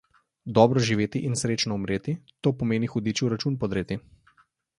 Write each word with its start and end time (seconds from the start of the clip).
Dobro 0.57 0.79
živeti 0.87 1.21
in 1.27 1.37
srečno 1.41 1.77
umreti– 1.81 2.15
to 2.47 2.55
pomeni 2.63 2.91
hudiču 2.95 3.31
račun 3.37 3.61
podreti. 3.67 4.01